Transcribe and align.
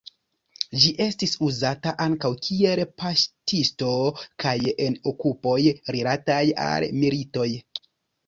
Ĝi 0.83 0.91
estis 1.03 1.33
uzata 1.47 1.91
ankaŭ 2.05 2.29
kiel 2.47 2.79
paŝtisto 3.01 3.91
kaj 4.45 4.55
en 4.87 4.97
okupoj 5.13 5.59
rilataj 5.97 6.41
al 6.67 6.89
militoj. 7.05 7.47